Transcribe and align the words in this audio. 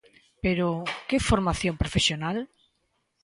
Pero 0.43 0.67
¿que 1.07 1.25
formación 1.29 1.75
profesional? 1.81 2.37